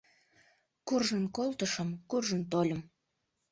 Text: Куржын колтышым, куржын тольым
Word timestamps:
Куржын 0.87 1.23
колтышым, 1.35 1.89
куржын 2.09 2.41
тольым 2.51 2.81